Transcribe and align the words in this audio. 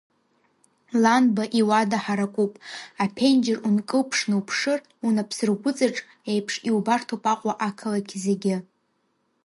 Ланба 1.03 1.43
иуада 1.59 1.97
ҳаракуп, 2.03 2.53
аԥенџьыр 3.03 3.57
ункылԥшны 3.67 4.35
уԥшыр, 4.39 4.79
унапсыргәҵаҿ 5.05 5.97
еиԥш 6.31 6.53
иубарҭоуп 6.69 7.23
Аҟәа 7.33 7.53
ақалақь 7.67 8.13
зегьы. 8.23 8.55